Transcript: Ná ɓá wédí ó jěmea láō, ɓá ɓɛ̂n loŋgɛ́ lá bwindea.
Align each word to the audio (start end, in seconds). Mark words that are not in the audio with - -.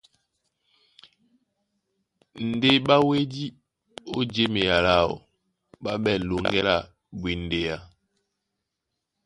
Ná 2.59 2.69
ɓá 2.85 2.95
wédí 3.07 3.43
ó 4.17 4.19
jěmea 4.33 4.77
láō, 4.87 5.13
ɓá 5.83 5.91
ɓɛ̂n 6.03 6.21
loŋgɛ́ 6.29 6.61
lá 6.67 6.77
bwindea. 7.19 7.75